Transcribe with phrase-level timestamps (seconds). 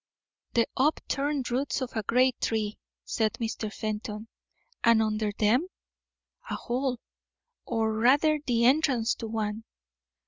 [0.55, 3.71] "The upturned roots of a great tree," said Mr.
[3.71, 4.29] Fenton.
[4.83, 5.67] "And under them?"
[6.49, 6.99] "A hole,
[7.67, 9.63] or, rather, the entrance to one."